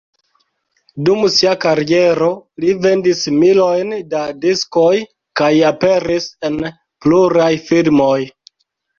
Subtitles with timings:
[1.07, 2.29] Dum sia kariero
[2.63, 4.93] li vendis milojn da diskoj
[5.41, 6.57] kaj aperis en
[7.07, 8.17] pluraj filmoj.